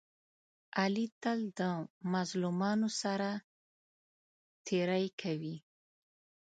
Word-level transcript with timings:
علي 0.81 1.05
تل 1.21 1.39
د 1.59 1.61
مظلومانو 2.13 2.89
سره 3.01 3.29
تېری 4.65 5.05
کوي. 5.21 5.55